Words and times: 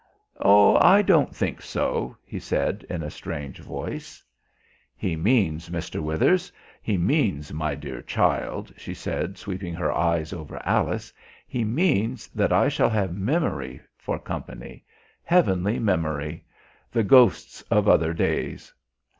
"Oh, 0.39 0.77
I 0.79 1.03
don't 1.03 1.29
think 1.35 1.61
so;" 1.61 2.17
he 2.25 2.39
said 2.39 2.87
in 2.89 3.03
a 3.03 3.11
strange 3.11 3.59
voice. 3.59 4.23
"He 4.95 5.15
means, 5.15 5.69
Mr. 5.69 6.01
Withers, 6.01 6.51
he 6.81 6.97
means, 6.97 7.53
my 7.53 7.75
dear 7.75 8.01
child," 8.01 8.73
she 8.77 8.95
said, 8.95 9.37
sweeping 9.37 9.75
her 9.75 9.91
eyes 9.91 10.33
over 10.33 10.59
Alice, 10.65 11.13
"he 11.47 11.63
means 11.63 12.27
that 12.29 12.51
I 12.51 12.67
shall 12.67 12.89
have 12.89 13.13
memory 13.15 13.79
for 13.95 14.17
company 14.17 14.83
heavenly 15.23 15.77
memory 15.77 16.45
the 16.91 17.03
ghosts 17.03 17.61
of 17.69 17.87
other 17.87 18.11
days. 18.11 18.73